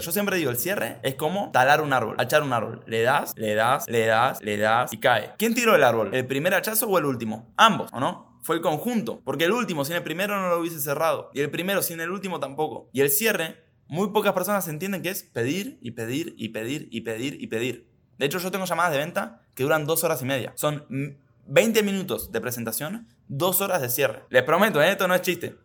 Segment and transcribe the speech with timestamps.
[0.00, 2.82] Yo siempre digo, el cierre es como talar un árbol, echar un árbol.
[2.88, 5.34] Le das, le das, le das, le das y cae.
[5.38, 6.12] ¿Quién tiró el árbol?
[6.12, 7.54] ¿El primer hachazo o el último?
[7.56, 8.40] Ambos, ¿o no?
[8.42, 9.20] Fue el conjunto.
[9.24, 11.30] Porque el último sin el primero no lo hubiese cerrado.
[11.32, 12.90] Y el primero sin el último tampoco.
[12.92, 17.02] Y el cierre, muy pocas personas entienden que es pedir y pedir y pedir y
[17.02, 17.88] pedir y pedir.
[18.18, 20.54] De hecho, yo tengo llamadas de venta que duran dos horas y media.
[20.56, 20.88] Son
[21.46, 24.24] 20 minutos de presentación, dos horas de cierre.
[24.28, 24.90] Les prometo, ¿eh?
[24.90, 25.56] esto no es chiste.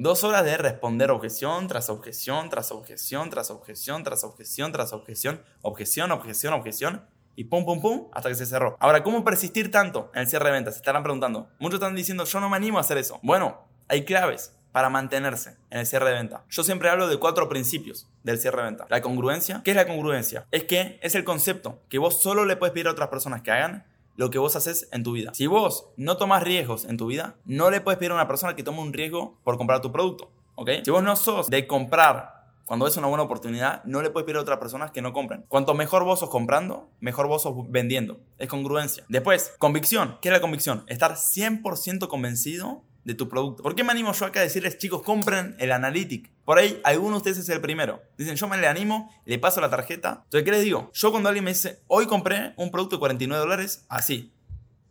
[0.00, 5.42] Dos horas de responder objeción tras objeción, tras objeción, tras objeción, tras objeción, tras objeción,
[5.60, 8.76] objeción, objeción, objeción, y pum, pum, pum, hasta que se cerró.
[8.78, 10.74] Ahora, ¿cómo persistir tanto en el cierre de ventas?
[10.74, 11.48] Se estarán preguntando.
[11.58, 13.18] Muchos están diciendo, yo no me animo a hacer eso.
[13.24, 16.44] Bueno, hay claves para mantenerse en el cierre de venta.
[16.48, 18.86] Yo siempre hablo de cuatro principios del cierre de venta.
[18.90, 19.62] La congruencia.
[19.64, 20.46] ¿Qué es la congruencia?
[20.52, 23.50] Es que es el concepto que vos solo le puedes pedir a otras personas que
[23.50, 23.84] hagan
[24.18, 25.32] lo que vos haces en tu vida.
[25.32, 28.56] Si vos no tomas riesgos en tu vida, no le puedes pedir a una persona
[28.56, 30.32] que tome un riesgo por comprar tu producto.
[30.56, 30.70] ¿Ok?
[30.84, 34.38] Si vos no sos de comprar cuando es una buena oportunidad, no le puedes pedir
[34.38, 35.44] a otras personas que no compren.
[35.46, 38.18] Cuanto mejor vos sos comprando, mejor vos sos vendiendo.
[38.38, 39.04] Es congruencia.
[39.08, 40.18] Después, convicción.
[40.20, 40.82] ¿Qué es la convicción?
[40.88, 43.62] Estar 100% convencido de tu producto.
[43.62, 46.30] ¿Por qué me animo yo acá a decirles, chicos, compren el Analytic?
[46.44, 48.02] Por ahí, alguno de ustedes es el primero.
[48.18, 50.20] Dicen, yo me le animo, le paso la tarjeta.
[50.24, 50.90] Entonces, ¿qué les digo?
[50.92, 54.30] Yo cuando alguien me dice, hoy compré un producto de 49 dólares, así.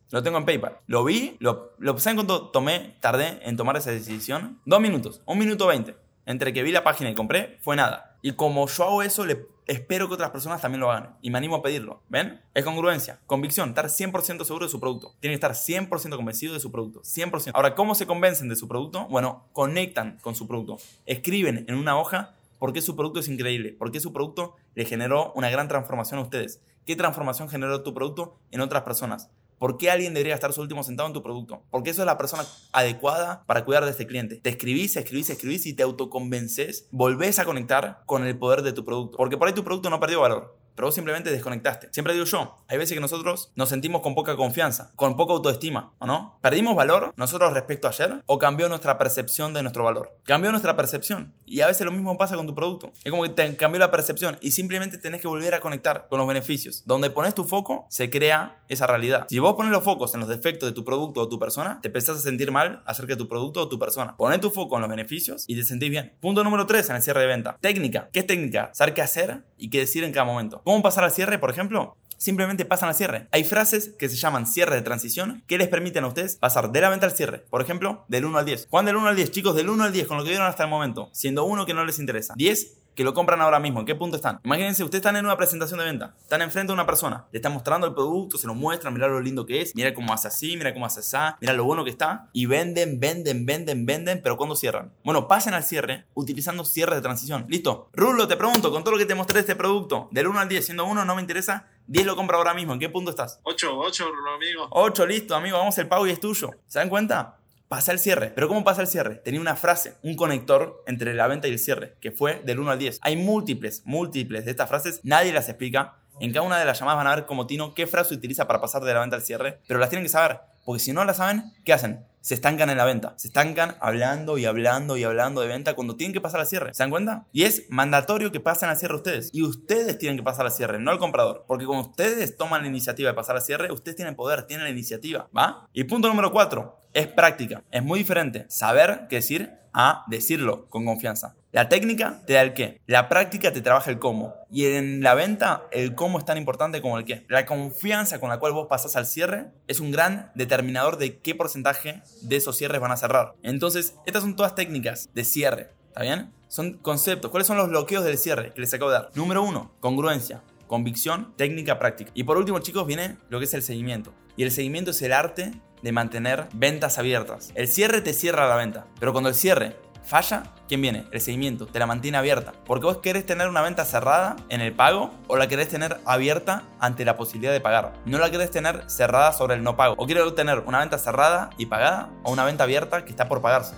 [0.10, 0.80] Lo tengo en PayPal.
[0.88, 4.60] Lo vi, lo, lo ¿saben cuánto tomé, tardé en tomar esa decisión?
[4.66, 5.96] Dos minutos, un minuto veinte.
[6.26, 8.18] Entre que vi la página y compré, fue nada.
[8.24, 11.18] Y como yo hago eso, le espero que otras personas también lo hagan.
[11.22, 12.02] Y me animo a pedirlo.
[12.10, 12.42] ¿Ven?
[12.54, 15.14] Es congruencia, convicción, estar 100% seguro de su producto.
[15.20, 17.02] Tienen que estar 100% convencido de su producto.
[17.02, 17.52] 100%.
[17.54, 19.08] Ahora, ¿cómo se convencen de su producto?
[19.10, 20.78] Bueno, conectan con su producto.
[21.06, 24.86] Escriben en una hoja por qué su producto es increíble, por qué su producto le
[24.86, 26.62] generó una gran transformación a ustedes.
[26.86, 29.30] ¿Qué transformación generó tu producto en otras personas?
[29.60, 31.64] ¿Por qué alguien debería estar su último sentado en tu producto?
[31.72, 34.36] Porque eso es la persona adecuada para cuidar de este cliente.
[34.36, 38.86] Te escribís, escribís, escribís y te autoconvences, volvés a conectar con el poder de tu
[38.86, 39.18] producto.
[39.18, 41.90] Porque por ahí tu producto no perdió valor pero vos simplemente desconectaste.
[41.92, 45.94] Siempre digo yo, hay veces que nosotros nos sentimos con poca confianza, con poca autoestima,
[45.98, 46.38] ¿o no?
[46.44, 50.16] ¿Perdimos valor nosotros respecto a ayer o cambió nuestra percepción de nuestro valor?
[50.24, 51.34] Cambió nuestra percepción.
[51.48, 52.92] Y a veces lo mismo pasa con tu producto.
[53.04, 56.20] Es como que te cambió la percepción y simplemente tenés que volver a conectar con
[56.20, 56.84] los beneficios.
[56.86, 59.26] Donde pones tu foco, se crea esa realidad.
[59.30, 61.88] Si vos pones los focos en los defectos de tu producto o tu persona, te
[61.88, 64.16] empezás a sentir mal acerca de tu producto o tu persona.
[64.16, 66.14] Poné tu foco en los beneficios y te sentís bien.
[66.20, 67.58] Punto número 3 en el cierre de venta.
[67.62, 68.10] Técnica.
[68.14, 68.70] ¿Qué es técnica?
[68.76, 70.62] Saber qué hacer y qué decir en cada momento.
[70.68, 71.96] ¿Cómo pasar al cierre, por ejemplo?
[72.18, 73.30] Simplemente pasan al cierre.
[73.32, 76.82] Hay frases que se llaman cierre de transición que les permiten a ustedes pasar de
[76.82, 77.40] la venta al cierre.
[77.50, 78.68] Por ejemplo, del 1 al 10.
[78.70, 79.32] ¿Cuándo del 1 al 10?
[79.32, 81.10] Chicos, del 1 al 10 con lo que vieron hasta el momento.
[81.14, 82.34] Siendo uno que no les interesa.
[82.36, 83.80] 10 que lo compran ahora mismo.
[83.80, 84.40] ¿En qué punto están?
[84.44, 86.16] Imagínense, ustedes están en una presentación de venta.
[86.20, 87.28] Están enfrente de una persona.
[87.32, 89.76] Le están mostrando el producto, se lo muestran, mira lo lindo que es.
[89.76, 91.16] Mira cómo hace así, mira cómo hace así.
[91.40, 92.28] Mira lo bueno que está.
[92.34, 94.22] Y venden, venden, venden, venden.
[94.24, 94.92] Pero ¿cuándo cierran?
[95.04, 97.46] Bueno, pasen al cierre utilizando cierre de transición.
[97.48, 97.90] Listo.
[97.94, 100.50] Rulo, te pregunto, con todo lo que te mostré de este producto, del 1 al
[100.50, 101.68] 10, siendo 1 no me interesa.
[101.86, 102.74] 10 lo compra ahora mismo.
[102.74, 103.40] ¿En qué punto estás?
[103.44, 104.06] 8, 8,
[104.36, 104.68] amigo.
[104.72, 105.60] 8, listo, amigo.
[105.60, 106.50] Vamos, el pago y es tuyo.
[106.66, 107.38] ¿Se dan cuenta?
[107.68, 108.32] Pasa el cierre.
[108.34, 109.16] Pero ¿cómo pasa el cierre?
[109.16, 112.72] Tenía una frase, un conector entre la venta y el cierre, que fue del 1
[112.72, 113.00] al 10.
[113.02, 115.96] Hay múltiples, múltiples de estas frases, nadie las explica.
[116.20, 118.60] En cada una de las llamadas van a ver como Tino qué frase utiliza para
[118.60, 121.18] pasar de la venta al cierre, pero las tienen que saber, porque si no las
[121.18, 122.06] saben, ¿qué hacen?
[122.28, 123.14] se estancan en la venta.
[123.16, 126.74] Se estancan hablando y hablando y hablando de venta cuando tienen que pasar al cierre.
[126.74, 127.26] ¿Se dan cuenta?
[127.32, 129.30] Y es mandatorio que pasen al cierre ustedes.
[129.32, 131.46] Y ustedes tienen que pasar al cierre, no el comprador.
[131.48, 134.72] Porque cuando ustedes toman la iniciativa de pasar al cierre, ustedes tienen poder, tienen la
[134.72, 135.30] iniciativa.
[135.36, 135.70] ¿Va?
[135.72, 136.82] Y punto número cuatro.
[136.98, 137.62] Es práctica.
[137.70, 141.36] Es muy diferente saber qué decir a decirlo con confianza.
[141.52, 144.34] La técnica te da el qué, la práctica te trabaja el cómo.
[144.50, 147.24] Y en la venta, el cómo es tan importante como el qué.
[147.30, 151.36] La confianza con la cual vos pasás al cierre es un gran determinador de qué
[151.36, 153.36] porcentaje de esos cierres van a cerrar.
[153.44, 156.34] Entonces, estas son todas técnicas de cierre, ¿está bien?
[156.48, 157.30] Son conceptos.
[157.30, 159.12] ¿Cuáles son los bloqueos del cierre que les acabo de dar?
[159.14, 162.10] Número uno, congruencia, convicción, técnica, práctica.
[162.16, 164.16] Y por último, chicos, viene lo que es el seguimiento.
[164.38, 165.52] Y el seguimiento es el arte
[165.82, 167.52] de mantener ventas abiertas.
[167.56, 171.06] El cierre te cierra la venta, pero cuando el cierre falla, ¿quién viene?
[171.12, 172.54] El seguimiento, te la mantiene abierta.
[172.66, 176.64] Porque vos querés tener una venta cerrada en el pago o la querés tener abierta
[176.80, 177.94] ante la posibilidad de pagar.
[178.06, 179.96] No la querés tener cerrada sobre el no pago.
[179.98, 183.42] O quieres tener una venta cerrada y pagada o una venta abierta que está por
[183.42, 183.74] pagarse.